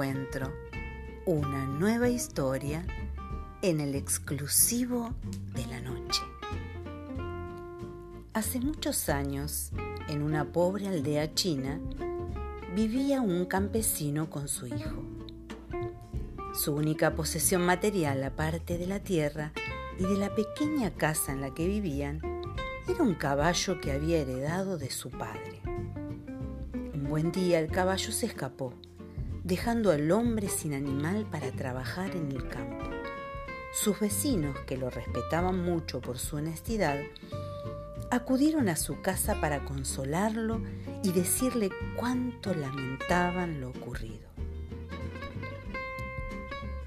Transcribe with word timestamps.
encuentro, 0.00 0.50
una 1.26 1.66
nueva 1.66 2.08
historia 2.08 2.86
en 3.60 3.80
el 3.80 3.94
exclusivo 3.94 5.10
de 5.54 5.66
la 5.66 5.82
noche. 5.82 6.22
Hace 8.32 8.60
muchos 8.60 9.10
años, 9.10 9.72
en 10.08 10.22
una 10.22 10.52
pobre 10.52 10.88
aldea 10.88 11.34
china, 11.34 11.78
vivía 12.74 13.20
un 13.20 13.44
campesino 13.44 14.30
con 14.30 14.48
su 14.48 14.68
hijo. 14.68 15.04
Su 16.54 16.74
única 16.74 17.14
posesión 17.14 17.60
material, 17.60 18.24
aparte 18.24 18.78
de 18.78 18.86
la 18.86 19.00
tierra 19.00 19.52
y 19.98 20.04
de 20.04 20.16
la 20.16 20.34
pequeña 20.34 20.92
casa 20.92 21.32
en 21.32 21.42
la 21.42 21.52
que 21.52 21.66
vivían, 21.66 22.22
era 22.88 23.02
un 23.02 23.16
caballo 23.16 23.78
que 23.82 23.92
había 23.92 24.20
heredado 24.20 24.78
de 24.78 24.88
su 24.88 25.10
padre. 25.10 25.60
Un 26.94 27.04
buen 27.06 27.32
día 27.32 27.58
el 27.58 27.70
caballo 27.70 28.12
se 28.12 28.24
escapó, 28.24 28.72
dejando 29.50 29.90
al 29.90 30.12
hombre 30.12 30.48
sin 30.48 30.74
animal 30.74 31.26
para 31.28 31.50
trabajar 31.50 32.14
en 32.14 32.30
el 32.30 32.46
campo. 32.46 32.84
Sus 33.72 33.98
vecinos, 33.98 34.56
que 34.60 34.76
lo 34.76 34.90
respetaban 34.90 35.60
mucho 35.60 36.00
por 36.00 36.18
su 36.18 36.36
honestidad, 36.36 37.00
acudieron 38.12 38.68
a 38.68 38.76
su 38.76 39.02
casa 39.02 39.40
para 39.40 39.64
consolarlo 39.64 40.62
y 41.02 41.10
decirle 41.10 41.68
cuánto 41.96 42.54
lamentaban 42.54 43.60
lo 43.60 43.70
ocurrido. 43.70 44.28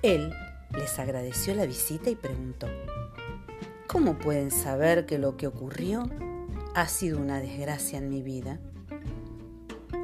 Él 0.02 0.34
les 0.72 0.98
agradeció 1.00 1.54
la 1.56 1.66
visita 1.66 2.10
y 2.10 2.16
preguntó, 2.16 2.68
¿cómo 3.88 4.18
pueden 4.18 4.52
saber 4.52 5.06
que 5.06 5.18
lo 5.18 5.36
que 5.36 5.48
ocurrió 5.48 6.10
ha 6.76 6.88
sido 6.88 7.20
una 7.20 7.42
desgracia 7.42 7.98
en 7.98 8.10
mi 8.10 8.22
vida? 8.22 8.58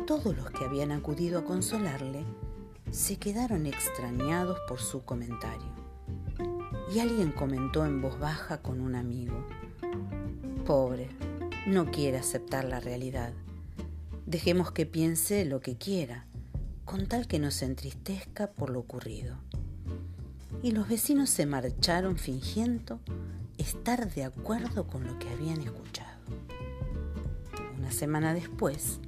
Todos 0.05 0.35
los 0.35 0.51
que 0.51 0.65
habían 0.65 0.91
acudido 0.91 1.39
a 1.39 1.45
consolarle 1.45 2.25
se 2.91 3.17
quedaron 3.17 3.65
extrañados 3.65 4.57
por 4.67 4.79
su 4.79 5.03
comentario. 5.03 5.67
Y 6.93 6.99
alguien 6.99 7.31
comentó 7.31 7.85
en 7.85 8.01
voz 8.01 8.19
baja 8.19 8.61
con 8.61 8.81
un 8.81 8.95
amigo, 8.95 9.45
pobre, 10.65 11.09
no 11.67 11.91
quiere 11.91 12.17
aceptar 12.17 12.65
la 12.65 12.79
realidad. 12.79 13.33
Dejemos 14.25 14.71
que 14.71 14.85
piense 14.85 15.45
lo 15.45 15.59
que 15.59 15.77
quiera, 15.77 16.25
con 16.85 17.05
tal 17.07 17.27
que 17.27 17.37
no 17.37 17.51
se 17.51 17.65
entristezca 17.65 18.51
por 18.51 18.71
lo 18.71 18.79
ocurrido. 18.79 19.37
Y 20.63 20.71
los 20.71 20.89
vecinos 20.89 21.29
se 21.29 21.45
marcharon 21.45 22.17
fingiendo 22.17 22.99
estar 23.57 24.11
de 24.11 24.23
acuerdo 24.23 24.87
con 24.87 25.05
lo 25.05 25.19
que 25.19 25.29
habían 25.29 25.61
escuchado. 25.61 26.17
Una 27.77 27.91
semana 27.91 28.33
después, 28.33 28.99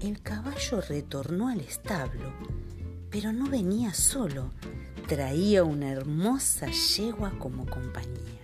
el 0.00 0.20
caballo 0.20 0.80
retornó 0.80 1.48
al 1.48 1.60
establo, 1.60 2.32
pero 3.10 3.32
no 3.32 3.46
venía 3.48 3.92
solo, 3.92 4.52
traía 5.08 5.64
una 5.64 5.90
hermosa 5.90 6.68
yegua 6.68 7.32
como 7.38 7.66
compañía. 7.66 8.40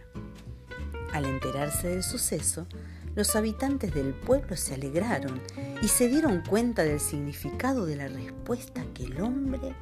Al 1.13 1.25
enterarse 1.25 1.89
del 1.89 2.03
suceso, 2.03 2.67
los 3.15 3.35
habitantes 3.37 3.95
del 3.95 4.13
pueblo 4.13 4.57
se 4.57 4.75
alegraron 4.75 5.41
y 5.81 5.89
se 5.89 6.09
dieron 6.09 6.43
cuenta 6.43 6.83
del 6.83 7.01
significado 7.01 7.87
de 7.87 7.97
la 7.97 8.09
respuesta 8.09 8.85
que 8.93 9.05
el 9.05 9.21
hombre 9.23 9.75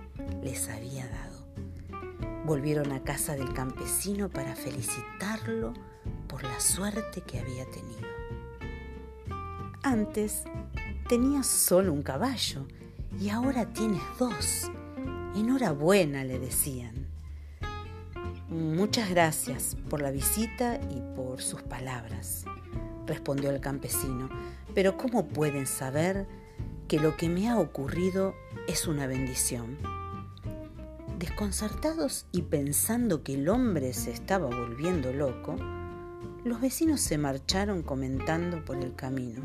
les 0.43 0.69
había 0.69 1.09
dado. 1.09 1.35
Volvieron 2.45 2.93
a 2.93 3.03
casa 3.03 3.35
del 3.35 3.53
campesino 3.53 4.29
para 4.29 4.55
felicitarlo 4.55 5.73
por 6.29 6.45
la 6.45 6.61
suerte 6.61 7.23
que 7.23 7.41
había 7.41 7.65
tenido. 7.71 8.07
Antes 9.83 10.45
tenías 11.09 11.47
solo 11.47 11.93
un 11.93 12.03
caballo 12.03 12.67
y 13.21 13.31
ahora 13.31 13.67
tienes 13.73 14.03
dos. 14.19 14.71
Enhorabuena, 15.35 16.23
le 16.23 16.39
decían. 16.39 17.09
Muchas 18.49 19.11
gracias 19.11 19.77
por 19.91 20.01
la 20.01 20.13
visita 20.13 20.79
y 20.91 21.01
por 21.17 21.43
sus 21.43 21.61
palabras, 21.63 22.45
respondió 23.05 23.51
el 23.51 23.59
campesino, 23.59 24.29
pero 24.77 24.97
¿cómo 24.97 25.27
pueden 25.27 25.67
saber 25.67 26.29
que 26.87 27.01
lo 27.01 27.17
que 27.17 27.29
me 27.29 27.49
ha 27.49 27.59
ocurrido 27.59 28.33
es 28.69 28.87
una 28.87 29.09
bendición? 29.09 29.77
Desconcertados 31.19 32.27
y 32.31 32.43
pensando 32.43 33.25
que 33.25 33.35
el 33.35 33.49
hombre 33.49 33.93
se 33.93 34.13
estaba 34.13 34.47
volviendo 34.47 35.13
loco, 35.13 35.57
los 36.45 36.61
vecinos 36.61 37.01
se 37.01 37.19
marcharon 37.19 37.83
comentando 37.83 38.65
por 38.65 38.77
el 38.77 38.95
camino. 38.95 39.43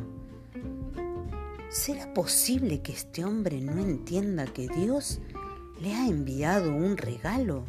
¿Será 1.70 2.14
posible 2.14 2.84
que 2.84 2.92
este 2.92 3.26
hombre 3.26 3.60
no 3.60 3.80
entienda 3.80 4.46
que 4.46 4.68
Dios 4.68 5.20
le 5.80 5.94
ha 5.94 6.08
enviado 6.08 6.76
un 6.76 6.98
regalo? 6.98 7.64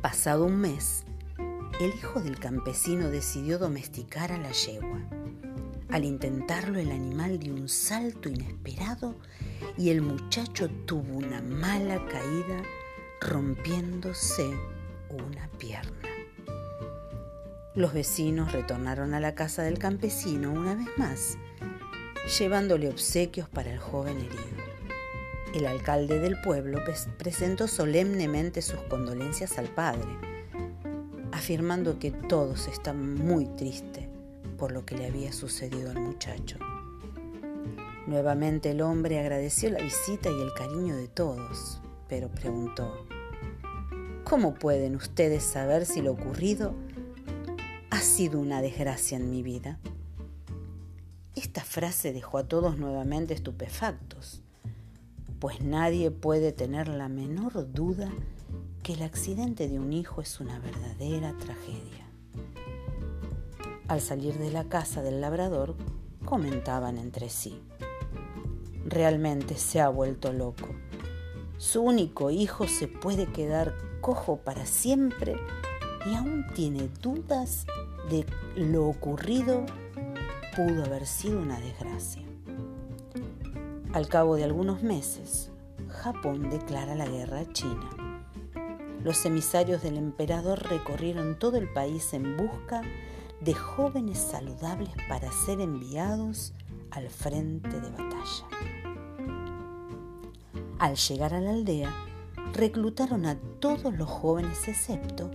Pasado 0.00 0.44
un 0.44 0.60
mes, 0.60 1.04
el 1.80 1.92
hijo 1.92 2.20
del 2.20 2.38
campesino 2.38 3.10
decidió 3.10 3.58
domesticar 3.58 4.30
a 4.30 4.38
la 4.38 4.52
yegua. 4.52 5.00
Al 5.90 6.04
intentarlo 6.04 6.78
el 6.78 6.92
animal 6.92 7.38
dio 7.40 7.54
un 7.54 7.68
salto 7.68 8.28
inesperado 8.28 9.16
y 9.76 9.90
el 9.90 10.02
muchacho 10.02 10.68
tuvo 10.86 11.16
una 11.16 11.42
mala 11.42 12.04
caída 12.06 12.62
rompiéndose 13.20 14.48
una 15.10 15.48
pierna. 15.58 16.08
Los 17.74 17.92
vecinos 17.92 18.52
retornaron 18.52 19.14
a 19.14 19.20
la 19.20 19.34
casa 19.34 19.62
del 19.62 19.78
campesino 19.78 20.52
una 20.52 20.74
vez 20.74 20.88
más, 20.96 21.38
llevándole 22.38 22.88
obsequios 22.88 23.48
para 23.48 23.72
el 23.72 23.78
joven 23.78 24.18
herido. 24.18 24.67
El 25.54 25.64
alcalde 25.64 26.20
del 26.20 26.38
pueblo 26.42 26.78
presentó 27.16 27.68
solemnemente 27.68 28.60
sus 28.60 28.80
condolencias 28.82 29.58
al 29.58 29.68
padre, 29.68 30.06
afirmando 31.32 31.98
que 31.98 32.10
todos 32.10 32.68
estaban 32.68 33.14
muy 33.14 33.46
tristes 33.56 34.08
por 34.58 34.72
lo 34.72 34.84
que 34.84 34.96
le 34.96 35.06
había 35.06 35.32
sucedido 35.32 35.90
al 35.90 36.00
muchacho. 36.00 36.58
Nuevamente 38.06 38.72
el 38.72 38.82
hombre 38.82 39.20
agradeció 39.20 39.70
la 39.70 39.80
visita 39.80 40.30
y 40.30 40.38
el 40.38 40.52
cariño 40.52 40.96
de 40.96 41.08
todos, 41.08 41.80
pero 42.08 42.28
preguntó, 42.28 43.06
¿cómo 44.24 44.54
pueden 44.54 44.96
ustedes 44.96 45.44
saber 45.44 45.86
si 45.86 46.02
lo 46.02 46.12
ocurrido 46.12 46.74
ha 47.88 48.00
sido 48.00 48.38
una 48.38 48.60
desgracia 48.60 49.16
en 49.16 49.30
mi 49.30 49.42
vida? 49.42 49.78
Esta 51.34 51.64
frase 51.64 52.12
dejó 52.12 52.36
a 52.36 52.48
todos 52.48 52.76
nuevamente 52.78 53.32
estupefactos 53.32 54.42
pues 55.38 55.60
nadie 55.60 56.10
puede 56.10 56.52
tener 56.52 56.88
la 56.88 57.08
menor 57.08 57.72
duda 57.72 58.10
que 58.82 58.94
el 58.94 59.02
accidente 59.02 59.68
de 59.68 59.78
un 59.78 59.92
hijo 59.92 60.20
es 60.20 60.40
una 60.40 60.58
verdadera 60.58 61.34
tragedia. 61.38 62.06
Al 63.86 64.00
salir 64.00 64.38
de 64.38 64.50
la 64.50 64.64
casa 64.64 65.02
del 65.02 65.20
labrador, 65.20 65.76
comentaban 66.24 66.98
entre 66.98 67.30
sí. 67.30 67.62
Realmente 68.84 69.56
se 69.56 69.80
ha 69.80 69.88
vuelto 69.88 70.32
loco. 70.32 70.68
Su 71.56 71.82
único 71.82 72.30
hijo 72.30 72.68
se 72.68 72.88
puede 72.88 73.26
quedar 73.26 73.74
cojo 74.00 74.38
para 74.38 74.66
siempre 74.66 75.36
y 76.06 76.14
aún 76.14 76.46
tiene 76.54 76.88
dudas 77.00 77.66
de 78.10 78.26
lo 78.56 78.86
ocurrido 78.86 79.66
pudo 80.56 80.84
haber 80.84 81.06
sido 81.06 81.40
una 81.40 81.60
desgracia. 81.60 82.27
Al 83.98 84.06
cabo 84.06 84.36
de 84.36 84.44
algunos 84.44 84.84
meses, 84.84 85.50
Japón 85.88 86.50
declara 86.50 86.94
la 86.94 87.04
guerra 87.04 87.40
a 87.40 87.52
China. 87.52 87.90
Los 89.02 89.26
emisarios 89.26 89.82
del 89.82 89.96
emperador 89.96 90.62
recorrieron 90.70 91.36
todo 91.36 91.56
el 91.56 91.68
país 91.72 92.14
en 92.14 92.36
busca 92.36 92.82
de 93.40 93.54
jóvenes 93.54 94.18
saludables 94.18 94.90
para 95.08 95.32
ser 95.32 95.60
enviados 95.60 96.52
al 96.92 97.10
frente 97.10 97.80
de 97.80 97.90
batalla. 97.90 98.46
Al 100.78 100.94
llegar 100.94 101.34
a 101.34 101.40
la 101.40 101.50
aldea, 101.50 101.92
reclutaron 102.52 103.26
a 103.26 103.34
todos 103.58 103.92
los 103.92 104.08
jóvenes 104.08 104.68
excepto 104.68 105.28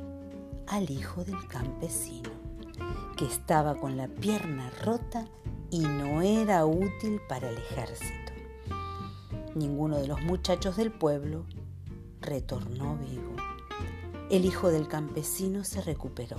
al 0.68 0.90
hijo 0.90 1.26
del 1.26 1.50
campesino, 1.50 2.30
que 3.18 3.26
estaba 3.26 3.76
con 3.76 3.98
la 3.98 4.08
pierna 4.08 4.72
rota 4.86 5.28
y 5.70 5.82
no 5.82 6.22
era 6.22 6.66
útil 6.66 7.20
para 7.28 7.50
el 7.50 7.58
ejército. 7.58 8.33
Ninguno 9.56 9.98
de 9.98 10.08
los 10.08 10.22
muchachos 10.22 10.78
del 10.78 10.92
pueblo 10.92 11.46
retornó 12.22 12.98
vivo. 12.98 13.36
El 14.32 14.46
hijo 14.46 14.70
del 14.70 14.88
campesino 14.88 15.64
se 15.64 15.82
recuperó. 15.82 16.38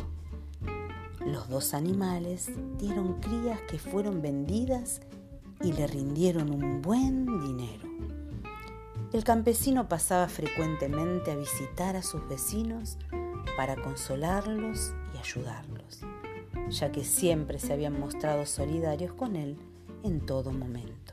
Los 1.24 1.48
dos 1.48 1.74
animales 1.74 2.50
dieron 2.78 3.20
crías 3.20 3.60
que 3.68 3.78
fueron 3.78 4.20
vendidas 4.20 5.00
y 5.62 5.72
le 5.72 5.86
rindieron 5.86 6.50
un 6.50 6.82
buen 6.82 7.26
dinero. 7.40 7.88
El 9.12 9.22
campesino 9.22 9.88
pasaba 9.88 10.28
frecuentemente 10.28 11.30
a 11.30 11.36
visitar 11.36 11.94
a 11.94 12.02
sus 12.02 12.28
vecinos 12.28 12.98
para 13.56 13.76
consolarlos 13.76 14.92
y 15.14 15.18
ayudarlos, 15.18 16.00
ya 16.68 16.90
que 16.90 17.04
siempre 17.04 17.60
se 17.60 17.72
habían 17.72 17.98
mostrado 17.98 18.44
solidarios 18.44 19.12
con 19.14 19.36
él 19.36 19.56
en 20.02 20.20
todo 20.20 20.52
momento. 20.52 21.12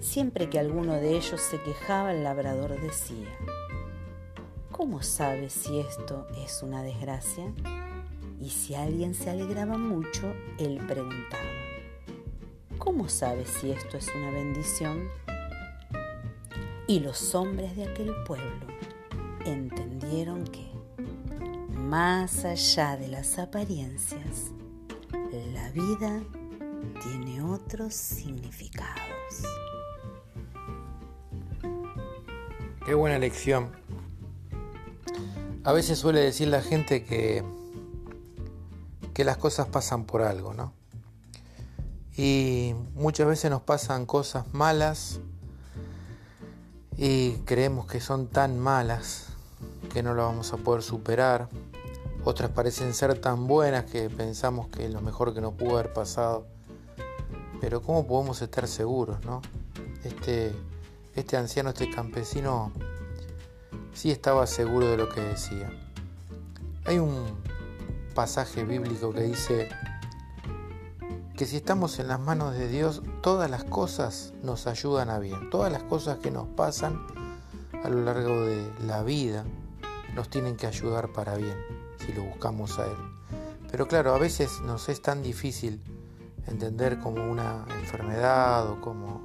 Siempre 0.00 0.48
que 0.48 0.58
alguno 0.58 0.94
de 0.94 1.16
ellos 1.16 1.40
se 1.40 1.60
quejaba, 1.62 2.12
el 2.12 2.22
labrador 2.22 2.80
decía, 2.80 3.28
¿cómo 4.70 5.02
sabes 5.02 5.52
si 5.52 5.80
esto 5.80 6.26
es 6.36 6.62
una 6.62 6.82
desgracia? 6.82 7.52
Y 8.40 8.50
si 8.50 8.76
alguien 8.76 9.14
se 9.14 9.30
alegraba 9.30 9.76
mucho, 9.76 10.32
él 10.58 10.78
preguntaba, 10.86 11.42
¿cómo 12.78 13.08
sabes 13.08 13.48
si 13.48 13.72
esto 13.72 13.96
es 13.96 14.08
una 14.14 14.30
bendición? 14.30 15.08
Y 16.86 17.00
los 17.00 17.34
hombres 17.34 17.76
de 17.76 17.84
aquel 17.84 18.14
pueblo 18.24 18.66
entendieron 19.44 20.44
que, 20.44 20.70
más 21.74 22.44
allá 22.44 22.96
de 22.96 23.08
las 23.08 23.38
apariencias, 23.38 24.52
la 25.52 25.70
vida 25.70 26.22
tiene 27.02 27.42
otros 27.42 27.94
significados. 27.94 29.67
Qué 32.88 32.94
buena 32.94 33.18
lección. 33.18 33.68
A 35.62 35.74
veces 35.74 35.98
suele 35.98 36.20
decir 36.20 36.48
la 36.48 36.62
gente 36.62 37.04
que, 37.04 37.44
que 39.12 39.24
las 39.24 39.36
cosas 39.36 39.66
pasan 39.66 40.06
por 40.06 40.22
algo, 40.22 40.54
¿no? 40.54 40.72
Y 42.16 42.72
muchas 42.94 43.26
veces 43.26 43.50
nos 43.50 43.60
pasan 43.60 44.06
cosas 44.06 44.54
malas 44.54 45.20
y 46.96 47.32
creemos 47.44 47.84
que 47.84 48.00
son 48.00 48.26
tan 48.26 48.58
malas 48.58 49.26
que 49.92 50.02
no 50.02 50.14
las 50.14 50.24
vamos 50.24 50.54
a 50.54 50.56
poder 50.56 50.82
superar. 50.82 51.50
Otras 52.24 52.50
parecen 52.52 52.94
ser 52.94 53.20
tan 53.20 53.46
buenas 53.46 53.84
que 53.84 54.08
pensamos 54.08 54.68
que 54.68 54.86
es 54.86 54.90
lo 54.90 55.02
mejor 55.02 55.34
que 55.34 55.42
nos 55.42 55.52
pudo 55.52 55.76
haber 55.76 55.92
pasado. 55.92 56.46
Pero 57.60 57.82
¿cómo 57.82 58.06
podemos 58.06 58.40
estar 58.40 58.66
seguros, 58.66 59.22
no? 59.26 59.42
Este 60.04 60.54
este 61.18 61.36
anciano, 61.36 61.70
este 61.70 61.90
campesino, 61.90 62.72
sí 63.92 64.10
estaba 64.10 64.46
seguro 64.46 64.86
de 64.86 64.96
lo 64.96 65.08
que 65.08 65.20
decía. 65.20 65.70
Hay 66.84 66.98
un 66.98 67.36
pasaje 68.14 68.64
bíblico 68.64 69.12
que 69.12 69.22
dice 69.22 69.68
que 71.36 71.46
si 71.46 71.56
estamos 71.56 71.98
en 71.98 72.08
las 72.08 72.18
manos 72.18 72.54
de 72.54 72.68
Dios, 72.68 73.02
todas 73.22 73.50
las 73.50 73.64
cosas 73.64 74.32
nos 74.42 74.66
ayudan 74.66 75.10
a 75.10 75.18
bien. 75.18 75.50
Todas 75.50 75.70
las 75.70 75.82
cosas 75.84 76.18
que 76.18 76.30
nos 76.30 76.48
pasan 76.48 77.06
a 77.84 77.88
lo 77.88 78.02
largo 78.02 78.44
de 78.44 78.72
la 78.86 79.02
vida 79.02 79.44
nos 80.14 80.28
tienen 80.30 80.56
que 80.56 80.66
ayudar 80.66 81.12
para 81.12 81.36
bien, 81.36 81.56
si 81.98 82.12
lo 82.12 82.24
buscamos 82.24 82.78
a 82.78 82.86
Él. 82.86 82.96
Pero 83.70 83.86
claro, 83.86 84.14
a 84.14 84.18
veces 84.18 84.60
nos 84.62 84.88
es 84.88 85.02
tan 85.02 85.22
difícil 85.22 85.80
entender 86.46 86.98
como 86.98 87.30
una 87.30 87.66
enfermedad 87.80 88.68
o 88.68 88.80
como 88.80 89.20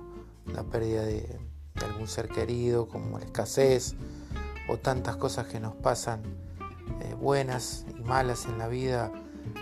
la 0.46 0.64
pérdida 0.64 1.04
de, 1.04 1.40
de 1.76 1.86
algún 1.86 2.08
ser 2.08 2.30
querido, 2.30 2.88
como 2.88 3.20
la 3.20 3.26
escasez 3.26 3.96
o 4.68 4.78
tantas 4.78 5.16
cosas 5.18 5.48
que 5.48 5.60
nos 5.60 5.76
pasan 5.76 6.22
eh, 7.02 7.16
buenas 7.20 7.86
y 7.98 8.02
malas 8.04 8.46
en 8.46 8.58
la 8.58 8.68
vida, 8.68 9.12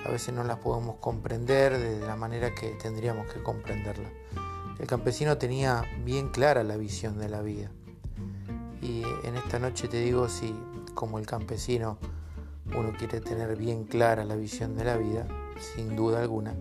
a 0.05 0.09
veces 0.09 0.33
no 0.33 0.43
las 0.43 0.57
podemos 0.57 0.97
comprender 0.97 1.77
de 1.77 1.99
la 2.05 2.15
manera 2.15 2.53
que 2.53 2.71
tendríamos 2.71 3.31
que 3.31 3.41
comprenderla. 3.41 4.09
El 4.79 4.87
campesino 4.87 5.37
tenía 5.37 5.83
bien 6.03 6.29
clara 6.29 6.63
la 6.63 6.77
visión 6.77 7.17
de 7.17 7.29
la 7.29 7.41
vida. 7.41 7.71
Y 8.81 9.03
en 9.23 9.35
esta 9.35 9.59
noche 9.59 9.87
te 9.87 9.97
digo 9.97 10.27
si, 10.27 10.55
como 10.95 11.19
el 11.19 11.27
campesino, 11.27 11.99
uno 12.75 12.93
quiere 12.97 13.21
tener 13.21 13.55
bien 13.55 13.83
clara 13.85 14.25
la 14.25 14.35
visión 14.35 14.75
de 14.75 14.85
la 14.85 14.97
vida, 14.97 15.27
sin 15.75 15.95
duda 15.95 16.21
alguna, 16.21 16.55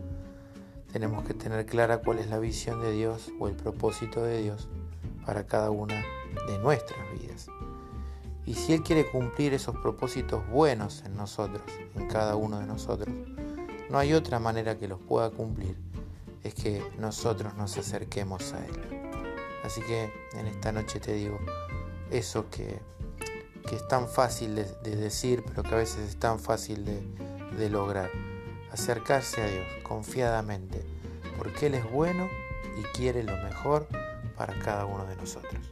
tenemos 0.92 1.24
que 1.24 1.34
tener 1.34 1.66
clara 1.66 1.98
cuál 1.98 2.18
es 2.18 2.28
la 2.28 2.38
visión 2.38 2.82
de 2.82 2.92
Dios 2.92 3.30
o 3.38 3.48
el 3.48 3.54
propósito 3.54 4.22
de 4.22 4.42
Dios 4.42 4.68
para 5.24 5.46
cada 5.46 5.70
una 5.70 6.02
de 6.46 6.58
nuestras 6.58 7.00
vidas. 7.20 7.46
Y 8.46 8.54
si 8.54 8.72
Él 8.72 8.82
quiere 8.82 9.08
cumplir 9.10 9.54
esos 9.54 9.76
propósitos 9.76 10.46
buenos 10.48 11.02
en 11.04 11.16
nosotros, 11.16 11.62
en 11.94 12.08
cada 12.08 12.36
uno 12.36 12.58
de 12.58 12.66
nosotros, 12.66 13.08
no 13.90 13.98
hay 13.98 14.12
otra 14.12 14.38
manera 14.38 14.78
que 14.78 14.88
los 14.88 15.00
pueda 15.00 15.30
cumplir, 15.30 15.76
es 16.42 16.54
que 16.54 16.82
nosotros 16.98 17.54
nos 17.54 17.76
acerquemos 17.76 18.52
a 18.52 18.64
Él. 18.66 19.00
Así 19.64 19.80
que 19.82 20.12
en 20.34 20.46
esta 20.46 20.72
noche 20.72 21.00
te 21.00 21.12
digo, 21.12 21.38
eso 22.10 22.48
que, 22.50 22.80
es 23.70 23.86
tan 23.86 24.08
fácil 24.08 24.56
de, 24.56 24.96
decir, 24.96 25.44
pero 25.46 25.62
que 25.62 25.74
a 25.74 25.78
veces 25.78 26.08
es 26.08 26.16
tan 26.16 26.40
fácil 26.40 26.84
de, 26.84 27.00
de 27.56 27.70
lograr, 27.70 28.10
acercarse 28.72 29.42
a 29.42 29.46
Dios 29.46 29.66
confiadamente, 29.84 30.82
porque 31.38 31.66
Él 31.66 31.74
es 31.74 31.88
bueno 31.88 32.28
y 32.78 32.82
quiere 32.96 33.22
lo 33.22 33.36
mejor 33.36 33.86
para 34.40 34.58
cada 34.58 34.86
uno 34.86 35.04
de 35.04 35.16
nosotros. 35.16 35.70